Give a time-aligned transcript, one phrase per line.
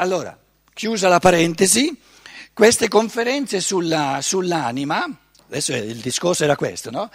[0.00, 0.34] Allora,
[0.72, 1.94] chiusa la parentesi,
[2.54, 5.06] queste conferenze sulla, sull'anima,
[5.46, 7.10] adesso il discorso era questo, no?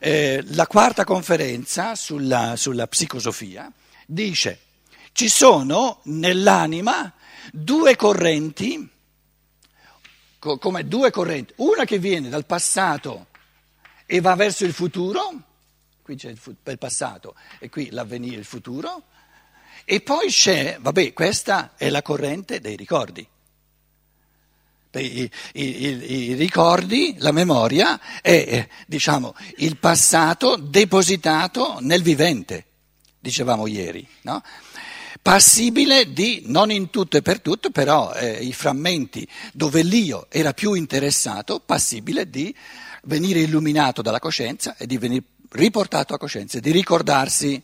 [0.00, 3.70] Eh, la quarta conferenza sulla, sulla psicosofia
[4.04, 4.58] dice
[5.12, 7.12] ci sono nell'anima
[7.52, 8.88] due correnti,
[10.40, 13.26] co- come due correnti, una che viene dal passato
[14.06, 15.34] e va verso il futuro,
[16.02, 19.04] qui c'è il, fu- il passato e qui l'avvenire, il futuro,
[19.90, 23.26] e poi c'è, vabbè, questa è la corrente dei ricordi.
[24.90, 32.66] I, i, i, I, ricordi, la memoria è diciamo, il passato depositato nel vivente,
[33.18, 34.42] dicevamo ieri, no?
[35.22, 40.52] passibile di, non in tutto e per tutto, però eh, i frammenti dove l'io era
[40.52, 42.54] più interessato, passibile di
[43.04, 47.62] venire illuminato dalla coscienza e di venire riportato a coscienza, di ricordarsi.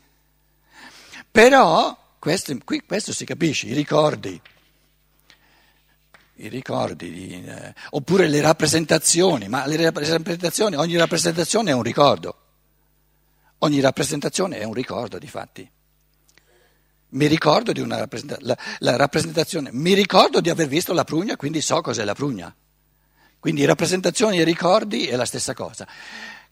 [1.31, 4.41] Però, questo, qui, questo si capisce, i ricordi
[6.37, 12.37] i ricordi, eh, oppure le rappresentazioni, ma le rappresentazioni, ogni rappresentazione è un ricordo,
[13.59, 15.71] ogni rappresentazione è un ricordo di fatti.
[17.11, 21.37] Mi ricordo di una rappresentazione, la, la rappresentazione, mi ricordo di aver visto la prugna,
[21.37, 22.53] quindi so cos'è la prugna.
[23.39, 25.87] Quindi rappresentazioni e ricordi è la stessa cosa.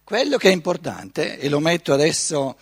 [0.05, 2.56] Quello che è importante, e lo metto adesso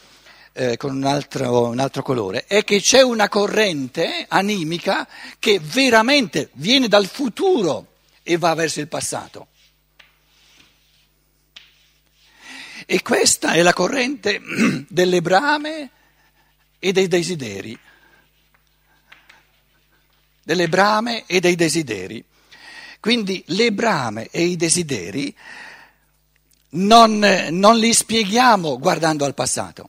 [0.52, 5.06] eh, con un altro, un altro colore, è che c'è una corrente animica
[5.38, 7.86] che veramente viene dal futuro
[8.22, 9.48] e va verso il passato.
[12.86, 14.40] E questa è la corrente
[14.88, 15.90] delle brame
[16.78, 17.78] e dei desideri.
[20.42, 22.24] Delle brame e dei desideri.
[22.98, 25.34] Quindi le brame e i desideri
[26.70, 27.18] non,
[27.50, 29.88] non li spieghiamo guardando al passato.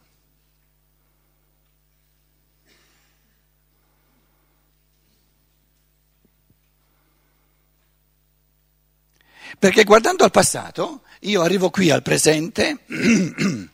[9.62, 12.80] Perché guardando al passato, io arrivo qui al presente,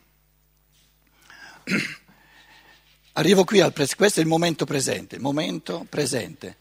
[3.12, 6.58] arrivo qui al presente, questo è il momento presente, il momento presente.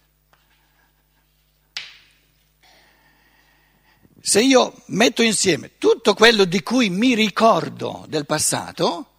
[4.22, 9.12] Se io metto insieme tutto quello di cui mi ricordo del passato,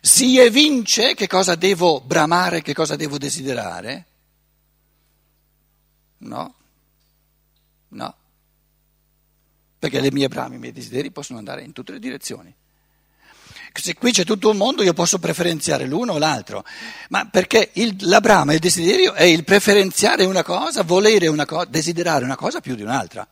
[0.00, 4.06] si evince che cosa devo bramare, che cosa devo desiderare?
[6.18, 6.54] No,
[7.88, 8.14] no
[9.78, 12.54] perché le mie brame, i miei desideri possono andare in tutte le direzioni.
[13.72, 16.64] Se qui c'è tutto un mondo io posso preferenziare l'uno o l'altro,
[17.10, 21.66] ma perché il, la brama, il desiderio è il preferenziare una cosa, volere una cosa,
[21.66, 23.26] desiderare una cosa più di un'altra.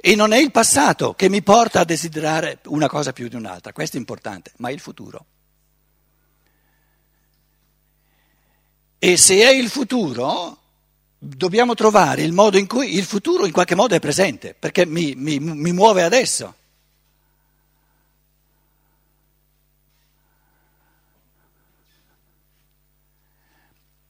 [0.00, 3.72] E non è il passato che mi porta a desiderare una cosa più di un'altra,
[3.72, 5.26] questo è importante, ma il futuro.
[8.98, 10.58] E se è il futuro,
[11.18, 15.14] dobbiamo trovare il modo in cui il futuro in qualche modo è presente, perché mi,
[15.16, 16.54] mi, mi muove adesso.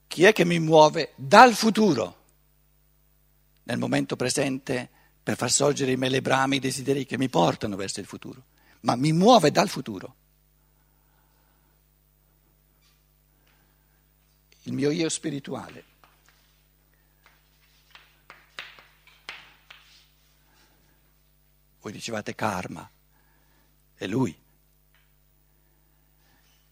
[0.07, 2.17] Chi è che mi muove dal futuro,
[3.65, 4.89] nel momento presente,
[5.23, 8.43] per far sorgere in me le brame, i desideri che mi portano verso il futuro,
[8.81, 10.15] ma mi muove dal futuro.
[14.65, 15.88] Il mio io spirituale.
[21.89, 22.87] Voi dicevate karma,
[23.97, 24.37] è lui.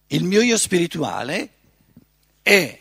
[0.09, 1.53] Il mio io spirituale
[2.43, 2.78] è,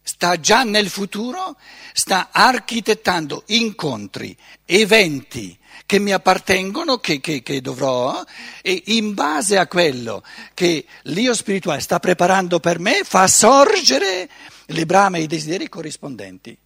[0.00, 1.58] sta già nel futuro,
[1.92, 5.54] sta architettando incontri, eventi
[5.84, 8.24] che mi appartengono, che, che, che dovrò,
[8.62, 14.30] e in base a quello che l'io spirituale sta preparando per me, fa sorgere
[14.64, 16.56] le brame e i desideri corrispondenti.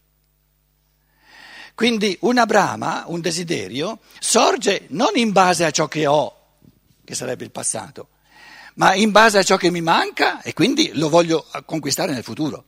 [1.75, 6.34] Quindi una brama, un desiderio, sorge non in base a ciò che ho,
[7.04, 8.08] che sarebbe il passato,
[8.75, 12.64] ma in base a ciò che mi manca e quindi lo voglio conquistare nel futuro.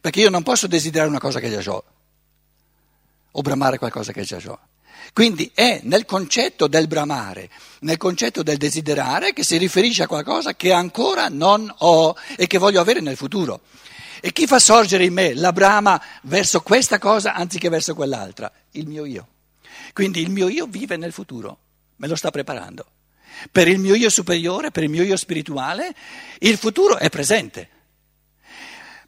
[0.00, 1.84] Perché io non posso desiderare una cosa che già ho
[3.36, 4.58] o bramare qualcosa che già ho.
[5.12, 10.54] Quindi è nel concetto del bramare, nel concetto del desiderare che si riferisce a qualcosa
[10.54, 13.60] che ancora non ho e che voglio avere nel futuro.
[14.20, 18.50] E chi fa sorgere in me la brama verso questa cosa anziché verso quell'altra?
[18.72, 19.28] Il mio io.
[19.92, 21.58] Quindi il mio io vive nel futuro,
[21.96, 22.86] me lo sta preparando.
[23.50, 25.94] Per il mio io superiore, per il mio io spirituale,
[26.38, 27.68] il futuro è presente.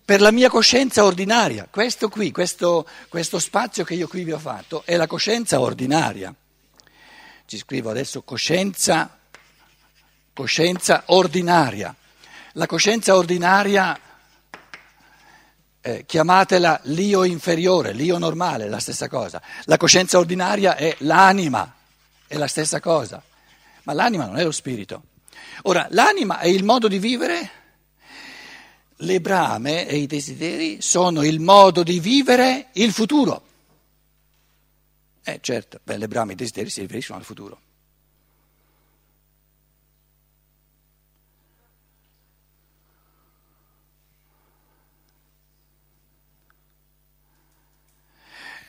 [0.05, 4.38] Per la mia coscienza ordinaria, questo qui, questo, questo spazio che io qui vi ho
[4.38, 6.34] fatto, è la coscienza ordinaria.
[7.44, 9.19] Ci scrivo adesso coscienza,
[10.32, 11.94] coscienza ordinaria.
[12.52, 13.99] La coscienza ordinaria
[15.88, 19.40] eh, chiamatela l'io inferiore, l'io normale, è la stessa cosa.
[19.64, 21.75] La coscienza ordinaria è l'anima,
[22.26, 23.23] è la stessa cosa.
[23.85, 25.05] Ma l'anima non è lo spirito.
[25.62, 27.50] Ora, l'anima è il modo di vivere,
[28.96, 33.43] le brame e i desideri sono il modo di vivere il futuro.
[35.23, 37.61] Eh certo, beh, le brame e i desideri si riferiscono al futuro.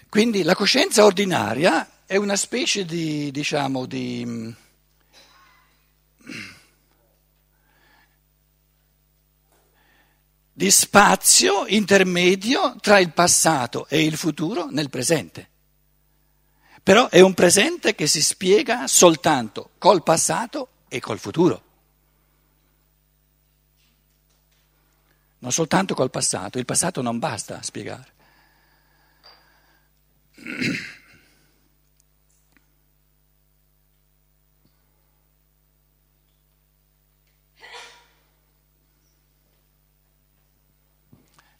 [0.09, 4.55] Quindi la coscienza ordinaria è una specie di, diciamo, di,
[10.51, 15.47] di spazio intermedio tra il passato e il futuro nel presente.
[16.81, 21.63] Però è un presente che si spiega soltanto col passato e col futuro.
[25.37, 28.17] Non soltanto col passato, il passato non basta a spiegare.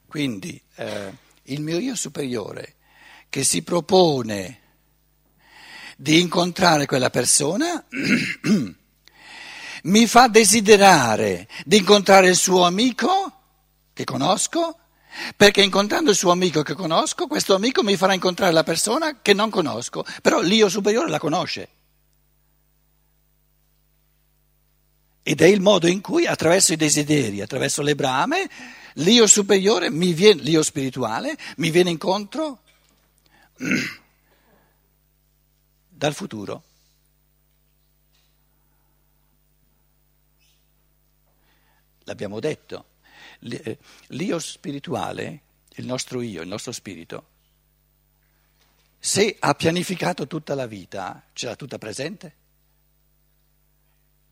[0.10, 2.78] Quindi eh, il mio io superiore
[3.30, 4.60] che si propone
[5.96, 7.86] di incontrare quella persona
[9.84, 13.34] mi fa desiderare di incontrare il suo amico
[13.94, 14.79] che conosco
[15.36, 19.34] perché incontrando il suo amico che conosco, questo amico mi farà incontrare la persona che
[19.34, 21.70] non conosco, però l'io superiore la conosce.
[25.24, 28.50] Ed è il modo in cui attraverso i desideri, attraverso le brame,
[28.96, 32.62] l'io superiore, viene, l'io spirituale, mi viene incontro
[35.90, 36.64] dal futuro.
[42.06, 42.89] L'abbiamo detto.
[43.42, 43.78] Eh,
[44.08, 45.42] l'io spirituale,
[45.76, 47.26] il nostro io, il nostro spirito,
[49.00, 52.36] se ha pianificato tutta la vita, ce l'ha tutta presente?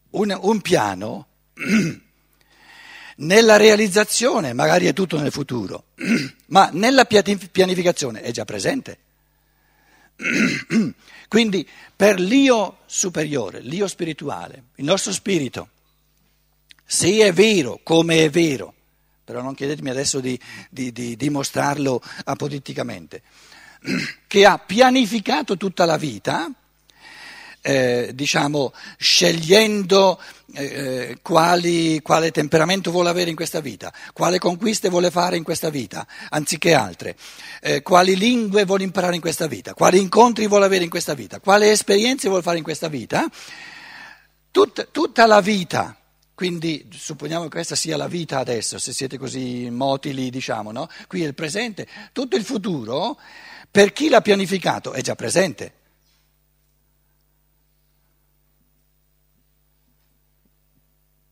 [0.09, 1.27] Un, un piano
[3.17, 5.85] nella realizzazione magari è tutto nel futuro,
[6.47, 8.97] ma nella pianificazione è già presente.
[11.29, 15.69] Quindi per l'io superiore, l'io spirituale, il nostro spirito,
[16.85, 18.73] se è vero come è vero,
[19.27, 20.39] però non chiedetemi adesso di,
[20.69, 23.23] di, di dimostrarlo apoliticamente,
[24.25, 26.49] che ha pianificato tutta la vita,
[27.59, 30.17] eh, diciamo, scegliendo
[30.53, 35.69] eh, quali, quale temperamento vuole avere in questa vita, quale conquiste vuole fare in questa
[35.69, 37.17] vita, anziché altre,
[37.59, 41.41] eh, quali lingue vuole imparare in questa vita, quali incontri vuole avere in questa vita,
[41.41, 43.29] quali esperienze vuole fare in questa vita,
[44.49, 45.96] Tut, tutta la vita
[46.37, 50.87] quindi supponiamo che questa sia la vita adesso, se siete così motili, diciamo, no?
[51.07, 51.87] Qui è il presente.
[52.11, 53.17] Tutto il futuro,
[53.71, 55.73] per chi l'ha pianificato, è già presente.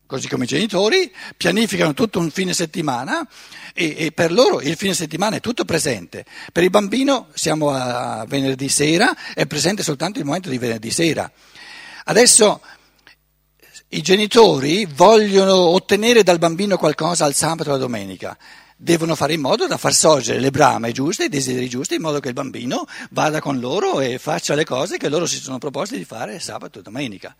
[0.08, 3.28] Così come i genitori pianificano tutto un fine settimana
[3.76, 6.26] e, e, per loro il fine settimana è tutto presente.
[6.52, 11.32] Per il bambino siamo a venerdì sera, è presente soltanto il momento di venerdì sera.
[12.06, 12.62] Adesso
[13.90, 18.36] i genitori vogliono ottenere dal bambino qualcosa al sabato o alla domenica.
[18.76, 22.20] Devono fare in modo da far sorgere le brame giuste, i desideri giusti, in modo
[22.20, 25.98] che il bambino vada con loro e faccia le cose che loro si sono proposti
[25.98, 27.36] di fare sabato e domenica.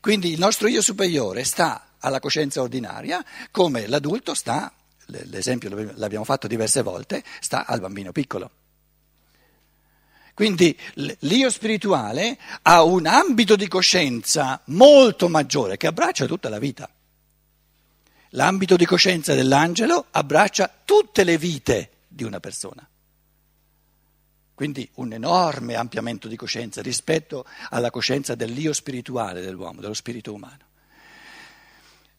[0.00, 4.72] Quindi il nostro io superiore sta alla coscienza ordinaria come l'adulto sta,
[5.06, 8.50] l'esempio l'abbiamo fatto diverse volte, sta al bambino piccolo.
[10.36, 10.78] Quindi
[11.20, 16.90] l'io spirituale ha un ambito di coscienza molto maggiore che abbraccia tutta la vita.
[18.32, 22.86] L'ambito di coscienza dell'angelo abbraccia tutte le vite di una persona.
[24.54, 30.65] Quindi un enorme ampliamento di coscienza rispetto alla coscienza dell'io spirituale dell'uomo, dello spirito umano.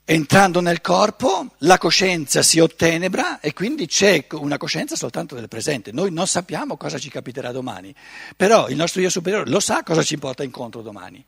[0.09, 5.91] Entrando nel corpo, la coscienza si ottenebra e quindi c'è una coscienza soltanto del presente.
[5.91, 7.93] Noi non sappiamo cosa ci capiterà domani,
[8.37, 11.21] però il nostro io superiore lo sa cosa ci porta incontro domani.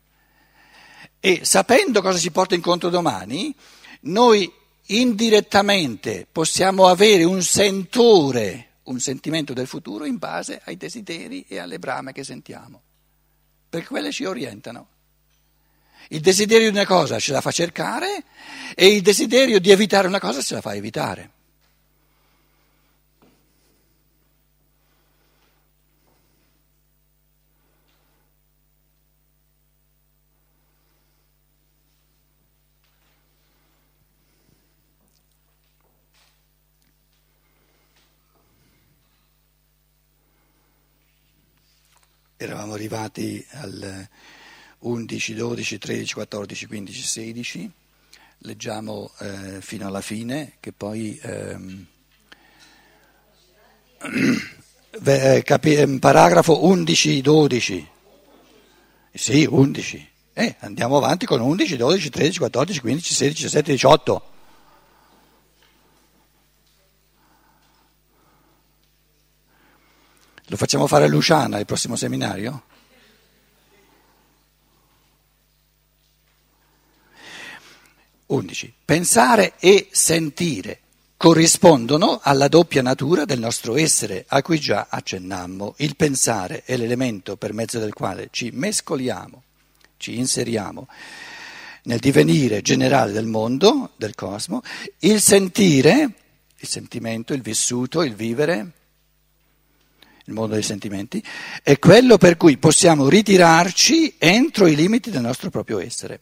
[1.19, 3.53] E sapendo cosa ci porta incontro domani,
[4.03, 4.49] noi
[4.85, 11.79] indirettamente possiamo avere un sentore, un sentimento del futuro in base ai desideri e alle
[11.79, 12.81] brame che sentiamo,
[13.67, 14.87] perché quelle ci orientano.
[16.11, 18.23] Il desiderio di una cosa ce la fa cercare
[18.75, 21.31] e il desiderio di evitare una cosa ce la fa evitare.
[42.41, 44.07] eravamo arrivati al,
[44.79, 47.71] 11, 12, 13, 14, 15, 16,
[48.39, 51.85] leggiamo eh, fino alla fine che poi ehm,
[55.03, 57.87] eh, capi, ehm, paragrafo 11, 12,
[59.11, 64.23] sì 11, eh, andiamo avanti con 11, 12, 13, 14, 15, 16, 17, 18.
[70.45, 72.63] Lo facciamo fare a Luciana il prossimo seminario?
[78.29, 78.71] Undici.
[78.85, 80.81] Pensare e sentire
[81.17, 85.73] corrispondono alla doppia natura del nostro essere, a cui già accennammo.
[85.77, 89.43] Il pensare è l'elemento per mezzo del quale ci mescoliamo,
[89.97, 90.87] ci inseriamo
[91.83, 94.61] nel divenire generale del mondo, del cosmo.
[94.99, 96.13] Il sentire,
[96.55, 98.71] il sentimento, il vissuto, il vivere,
[100.25, 101.21] il mondo dei sentimenti,
[101.63, 106.21] è quello per cui possiamo ritirarci entro i limiti del nostro proprio essere.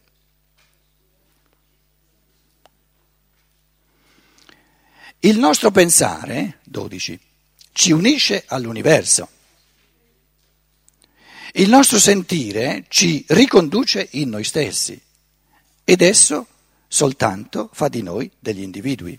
[5.20, 7.18] Il nostro pensare, 12,
[7.72, 9.28] ci unisce all'universo.
[11.54, 15.00] Il nostro sentire ci riconduce in noi stessi
[15.82, 16.46] ed esso
[16.86, 19.18] soltanto fa di noi degli individui.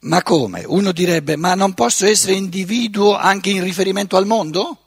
[0.00, 0.62] Ma come?
[0.66, 4.85] Uno direbbe, ma non posso essere individuo anche in riferimento al mondo?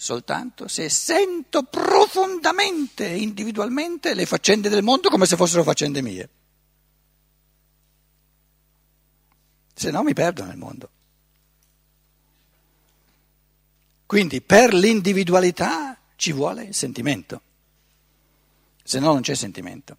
[0.00, 6.28] Soltanto se sento profondamente, individualmente, le faccende del mondo come se fossero faccende mie.
[9.74, 10.88] Se no mi perdo nel mondo.
[14.06, 17.42] Quindi per l'individualità ci vuole sentimento,
[18.84, 19.96] se no non c'è sentimento.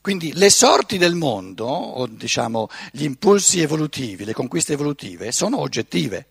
[0.00, 6.26] Quindi le sorti del mondo, o diciamo gli impulsi evolutivi, le conquiste evolutive, sono oggettive.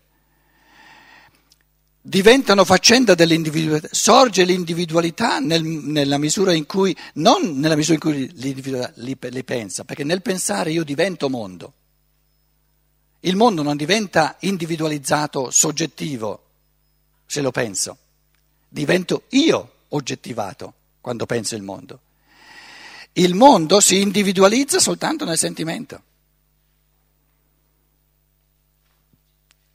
[2.02, 8.30] Diventano faccenda dell'individualità, sorge l'individualità nel, nella misura in cui, non nella misura in cui
[8.34, 11.74] l'individualità li, li pensa, perché nel pensare io divento mondo.
[13.20, 16.44] Il mondo non diventa individualizzato, soggettivo,
[17.24, 17.98] se lo penso.
[18.68, 22.00] Divento io oggettivato quando penso il mondo.
[23.20, 26.02] Il mondo si individualizza soltanto nel sentimento.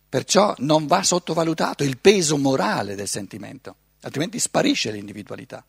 [0.09, 5.63] Perciò non va sottovalutato il peso morale del sentimento, altrimenti sparisce l'individualità.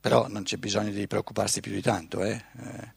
[0.00, 2.32] Però non c'è bisogno di preoccuparsi più di tanto, eh?
[2.32, 2.92] Eh,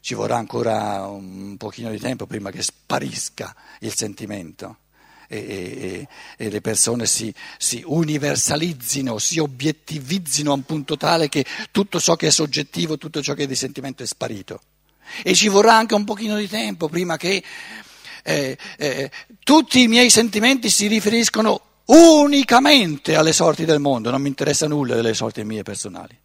[0.00, 4.78] ci vorrà ancora un pochino di tempo prima che sparisca il sentimento
[5.28, 11.44] e, e, e le persone si, si, universalizzino, si obiettivizzino a un punto tale che
[11.70, 14.60] tutto ciò che è soggettivo, tutto ciò che è di sentimento è sparito.
[15.22, 17.42] E ci vorrà anche un pochino di tempo prima che
[18.22, 24.28] eh, eh, tutti i miei sentimenti si riferiscono unicamente alle sorti del mondo, non mi
[24.28, 26.18] interessa nulla delle sorti mie personali.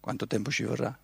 [0.00, 0.96] Quanto tempo ci vorrà?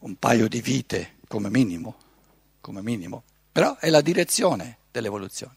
[0.00, 1.96] Un paio di vite come minimo,
[2.60, 5.54] come minimo, però è la direzione dell'evoluzione.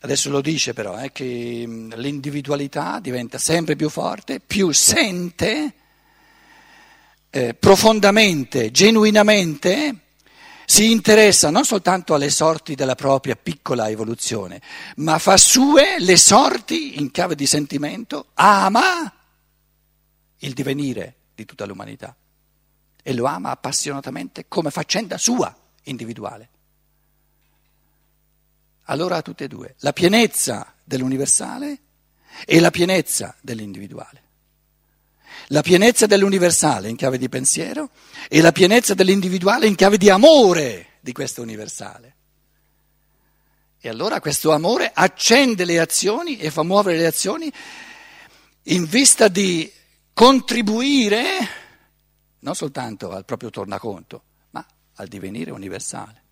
[0.00, 5.74] Adesso lo dice però, eh, che l'individualità diventa sempre più forte, più sente
[7.30, 10.00] eh, profondamente, genuinamente,
[10.66, 14.60] si interessa non soltanto alle sorti della propria piccola evoluzione,
[14.96, 19.12] ma fa sue le sorti in chiave di sentimento, ama
[20.38, 22.14] il divenire di tutta l'umanità
[23.06, 26.48] e lo ama appassionatamente come faccenda sua individuale.
[28.84, 31.78] Allora tutte e due, la pienezza dell'universale
[32.46, 34.22] e la pienezza dell'individuale.
[35.48, 37.90] La pienezza dell'universale in chiave di pensiero
[38.28, 42.12] e la pienezza dell'individuale in chiave di amore di questo universale.
[43.78, 47.52] E allora questo amore accende le azioni e fa muovere le azioni
[48.62, 49.70] in vista di
[50.14, 51.62] contribuire
[52.44, 54.64] non soltanto al proprio tornaconto, ma
[54.96, 56.22] al divenire universale,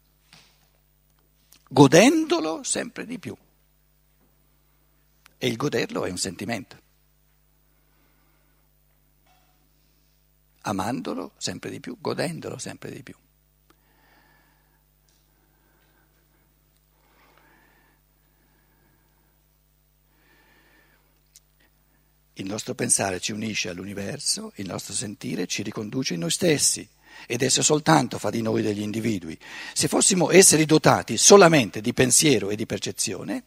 [1.69, 3.37] godendolo sempre di più.
[5.39, 6.81] E il goderlo è un sentimento.
[10.61, 13.17] Amandolo sempre di più, godendolo sempre di più.
[22.35, 26.89] Il nostro pensare ci unisce all'universo, il nostro sentire ci riconduce in noi stessi
[27.27, 29.39] ed esso soltanto fa di noi degli individui.
[29.75, 33.43] Se fossimo esseri dotati solamente di pensiero e di percezione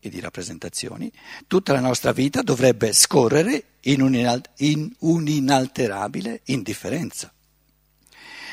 [0.00, 1.10] e di rappresentazioni,
[1.46, 7.32] tutta la nostra vita dovrebbe scorrere in, un'inalterabile indifferenza.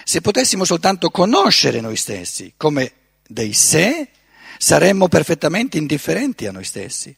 [0.03, 2.93] Se potessimo soltanto conoscere noi stessi come
[3.27, 4.09] dei sé,
[4.57, 7.15] saremmo perfettamente indifferenti a noi stessi.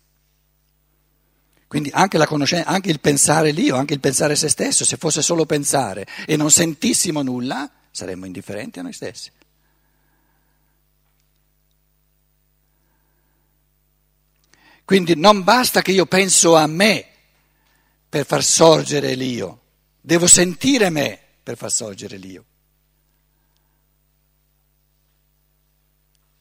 [1.68, 6.08] Quindi anche, anche il pensare l'io, anche il pensare se stesso, se fosse solo pensare
[6.26, 9.32] e non sentissimo nulla, saremmo indifferenti a noi stessi.
[14.86, 17.06] Quindi non basta che io penso a me
[18.08, 19.62] per far sorgere l'io,
[20.00, 22.46] devo sentire me per far sorgere l'io.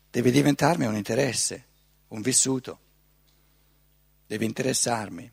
[0.09, 1.65] Deve diventarmi un interesse,
[2.09, 2.79] un vissuto,
[4.27, 5.33] deve interessarmi.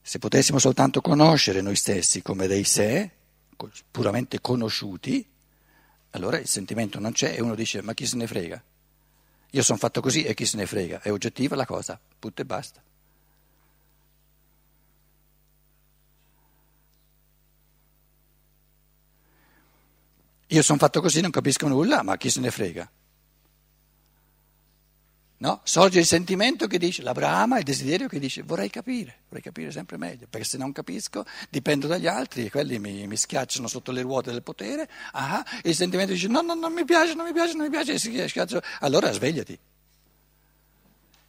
[0.00, 3.10] Se potessimo soltanto conoscere noi stessi come dei sé,
[3.90, 5.26] puramente conosciuti,
[6.10, 8.62] allora il sentimento non c'è e uno dice ma chi se ne frega?
[9.50, 11.00] Io sono fatto così e chi se ne frega?
[11.00, 12.82] È oggettiva la cosa, punto e basta.
[20.48, 22.90] Io sono fatto così, non capisco nulla, ma chi se ne frega?
[25.44, 25.60] No?
[25.62, 29.70] Sorge il sentimento che dice, la brama, il desiderio che dice vorrei capire, vorrei capire
[29.70, 33.92] sempre meglio, perché se non capisco dipendo dagli altri e quelli mi, mi schiacciano sotto
[33.92, 34.88] le ruote del potere.
[35.12, 37.98] Ah, il sentimento dice no, no, non mi piace, non mi piace, non mi piace,
[37.98, 38.62] e.
[38.80, 39.58] Allora svegliati.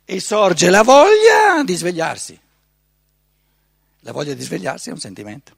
[0.06, 2.40] E sorge la voglia di svegliarsi.
[4.00, 5.58] La voglia di svegliarsi è un sentimento,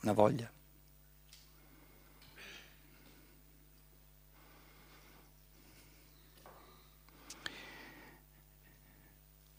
[0.00, 0.50] una voglia.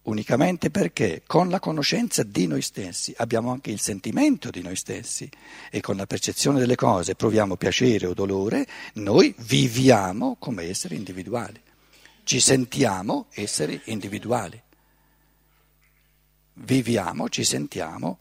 [0.08, 5.30] Unicamente perché con la conoscenza di noi stessi abbiamo anche il sentimento di noi stessi
[5.70, 11.62] e con la percezione delle cose proviamo piacere o dolore, noi viviamo come esseri individuali,
[12.24, 14.62] ci sentiamo esseri individuali,
[16.54, 18.20] viviamo, ci sentiamo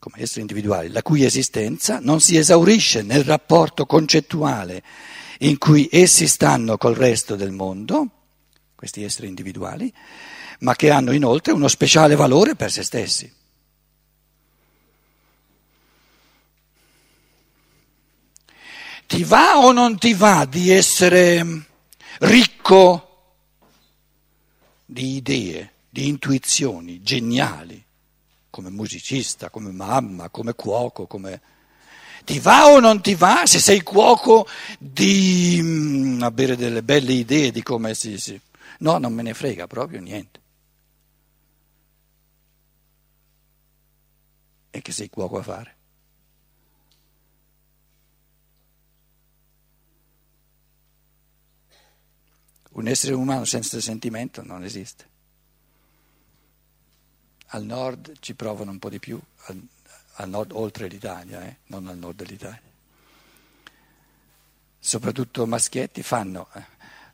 [0.00, 4.82] come esseri individuali, la cui esistenza non si esaurisce nel rapporto concettuale
[5.40, 8.10] in cui essi stanno col resto del mondo,
[8.74, 9.92] questi esseri individuali,
[10.58, 13.32] ma che hanno inoltre uno speciale valore per se stessi.
[19.06, 21.64] Ti va o non ti va di essere
[22.20, 23.08] ricco
[24.84, 27.82] di idee, di intuizioni geniali,
[28.50, 31.40] come musicista, come mamma, come cuoco, come...
[32.24, 34.46] Ti va o non ti va, se sei cuoco,
[34.78, 38.18] di mm, avere delle belle idee di come si...
[38.18, 38.38] si...
[38.80, 40.40] No, non me ne frega proprio niente.
[44.70, 45.76] E che sei cuoco a fare.
[52.70, 55.16] Un essere umano senza sentimento non esiste.
[57.46, 59.66] Al nord ci provano un po' di più, al,
[60.14, 61.56] al nord oltre l'Italia, eh?
[61.66, 62.62] non al nord dell'Italia.
[64.78, 66.62] Soprattutto maschietti fanno eh,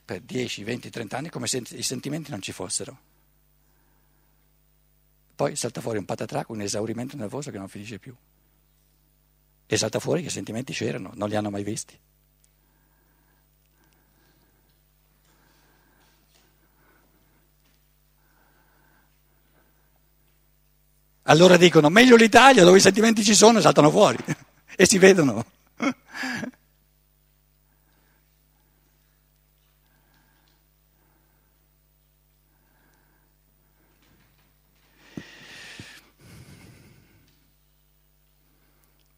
[0.05, 3.13] per 10, 20, 30 anni come se i sentimenti non ci fossero.
[5.35, 8.15] Poi salta fuori un patatrac, un esaurimento nervoso che non finisce più.
[9.67, 11.99] E salta fuori che i sentimenti c'erano, non li hanno mai visti.
[21.27, 24.19] Allora dicono meglio l'Italia dove i sentimenti ci sono e saltano fuori
[24.77, 25.45] e si vedono.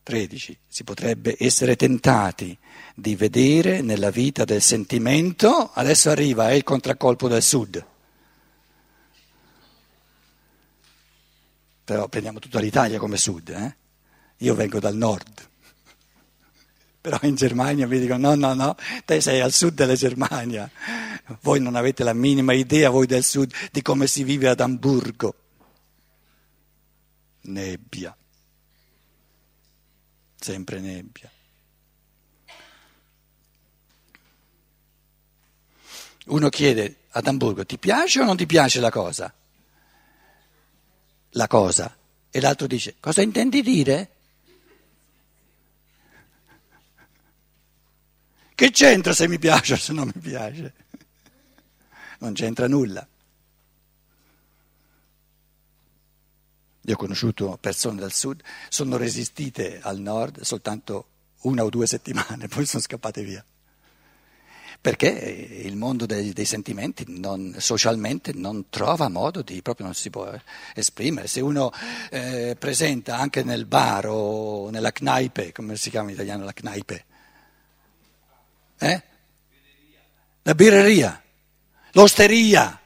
[0.06, 0.56] 13.
[0.68, 2.56] Si potrebbe essere tentati
[2.94, 7.84] di vedere nella vita del sentimento, adesso arriva, è il contraccolpo del sud.
[11.82, 13.76] Però prendiamo tutta l'Italia come sud, eh?
[14.44, 15.48] Io vengo dal nord.
[17.00, 20.70] Però in Germania mi dicono no, no, no, te sei al sud della Germania.
[21.40, 25.34] Voi non avete la minima idea, voi del sud, di come si vive ad Amburgo.
[27.40, 28.16] Nebbia
[30.38, 31.30] sempre nebbia.
[36.26, 39.32] Uno chiede ad Amburgo, ti piace o non ti piace la cosa?
[41.30, 41.96] La cosa.
[42.30, 44.10] E l'altro dice, cosa intendi dire?
[48.54, 50.74] Che c'entra se mi piace o se non mi piace?
[52.18, 53.06] Non c'entra nulla.
[56.88, 61.08] Io ho conosciuto persone dal sud, sono resistite al nord soltanto
[61.42, 63.44] una o due settimane, poi sono scappate via.
[64.80, 70.10] Perché il mondo dei, dei sentimenti non, socialmente non trova modo di, proprio non si
[70.10, 70.30] può
[70.74, 71.26] esprimere.
[71.26, 71.72] Se uno
[72.10, 77.04] eh, presenta anche nel bar o nella knaipe, come si chiama in italiano la knaipe?
[78.78, 79.02] Eh?
[80.42, 81.20] La birreria,
[81.92, 82.80] l'osteria,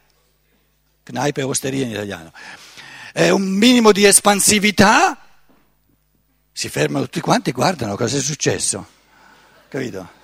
[1.03, 2.33] knaipe e osteria in italiano
[3.13, 5.19] eh, un minimo di espansività,
[6.53, 8.87] si fermano tutti quanti e guardano cosa è successo.
[9.69, 10.19] Capito?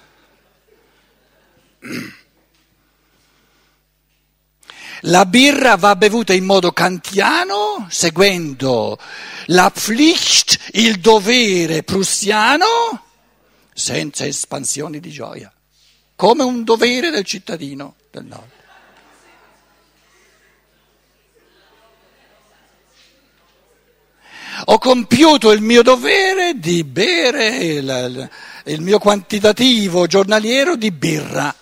[5.01, 8.99] La birra va bevuta in modo kantiano, seguendo
[9.47, 13.05] la Pflicht, il dovere prussiano,
[13.73, 15.53] senza espansioni di gioia,
[16.17, 18.56] come un dovere del cittadino del nord.
[24.65, 28.31] Ho compiuto il mio dovere di bere il,
[28.65, 31.55] il mio quantitativo giornaliero di birra,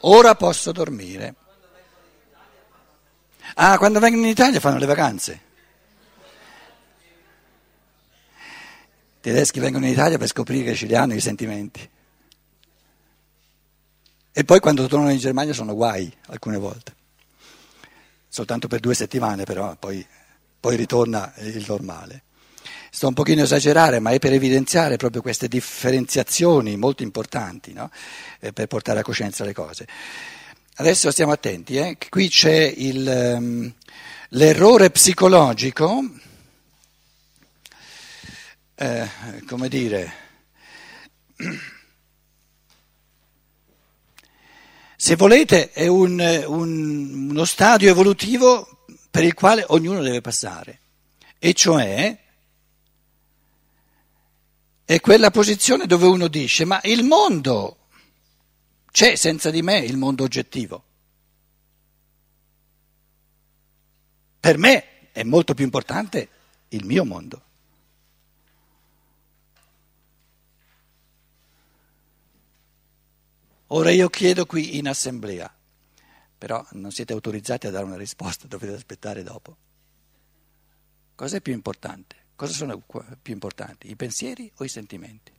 [0.00, 1.34] ora posso dormire.
[3.54, 5.40] Ah, quando vengono in Italia fanno le vacanze.
[9.16, 11.90] I tedeschi vengono in Italia per scoprire che ci hanno i sentimenti.
[14.36, 16.94] E poi quando tornano in Germania sono guai alcune volte.
[18.28, 20.04] Soltanto per due settimane però, poi,
[20.58, 22.24] poi ritorna il normale.
[22.94, 27.90] Sto un pochino esagerare, ma è per evidenziare proprio queste differenziazioni molto importanti, no?
[28.38, 29.84] eh, per portare a coscienza le cose.
[30.76, 31.98] Adesso stiamo attenti, eh?
[32.08, 33.74] qui c'è il, um,
[34.28, 36.08] l'errore psicologico,
[38.76, 39.08] eh,
[39.44, 40.12] come dire,
[44.94, 50.78] se volete è un, un, uno stadio evolutivo per il quale ognuno deve passare,
[51.40, 52.22] e cioè
[54.84, 57.78] è quella posizione dove uno dice ma il mondo
[58.90, 60.84] c'è senza di me il mondo oggettivo.
[64.38, 66.28] Per me è molto più importante
[66.68, 67.42] il mio mondo.
[73.68, 75.52] Ora io chiedo qui in assemblea,
[76.38, 79.56] però non siete autorizzati a dare una risposta, dovete aspettare dopo.
[81.14, 82.23] Cos'è più importante?
[82.36, 82.82] Cosa sono
[83.22, 85.32] più importanti, i pensieri o i sentimenti?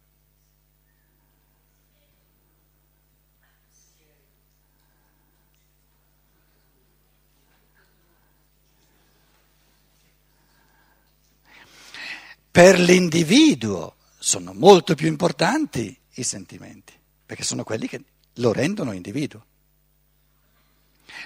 [12.50, 16.94] Per l'individuo sono molto più importanti i sentimenti,
[17.26, 18.02] perché sono quelli che
[18.36, 19.46] lo rendono individuo.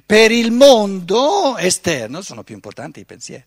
[0.04, 3.46] Per il mondo esterno sono più importanti i pensieri.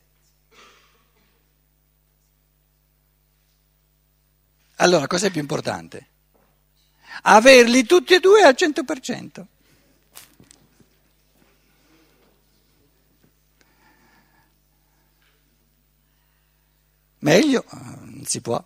[4.83, 6.09] Allora, cos'è più importante?
[7.23, 9.45] Averli tutti e due al 100%.
[17.21, 18.63] Meglio, non si può.